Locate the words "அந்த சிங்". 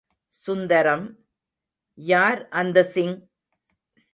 2.47-3.17